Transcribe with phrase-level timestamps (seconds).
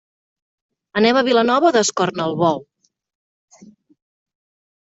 [1.01, 2.59] Anem a Vilanova d'Escornalbou.